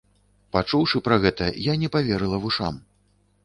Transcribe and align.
Пачуўшы 0.55 1.03
пра 1.09 1.19
гэта, 1.27 1.51
я 1.71 1.77
не 1.85 1.93
паверыла 1.99 2.43
вушам. 2.47 2.85